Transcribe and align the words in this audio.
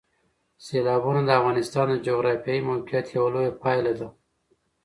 سیلابونه 0.65 1.21
د 1.25 1.29
افغانستان 1.39 1.85
د 1.89 1.95
جغرافیایي 2.07 2.65
موقیعت 2.69 3.05
یوه 3.15 3.29
لویه 3.33 3.53
پایله 3.61 3.93
ده. 3.99 4.07